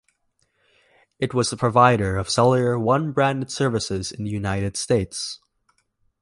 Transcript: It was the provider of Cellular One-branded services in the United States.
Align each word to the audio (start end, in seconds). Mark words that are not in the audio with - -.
It 1.19 1.35
was 1.35 1.51
the 1.51 1.57
provider 1.57 2.17
of 2.17 2.27
Cellular 2.27 2.79
One-branded 2.79 3.51
services 3.51 4.11
in 4.11 4.23
the 4.23 4.31
United 4.31 4.75
States. 4.75 5.39